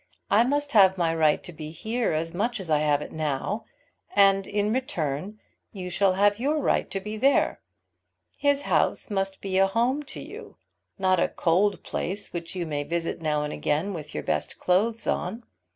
[0.31, 3.65] I must have my right to be here as much as I have it now;
[4.15, 5.39] and, in return,
[5.73, 7.59] you shall have your right to be there.
[8.35, 10.57] His house must be a home to you,
[10.97, 15.05] not a cold place which you may visit now and again, with your best clothes
[15.05, 15.43] on.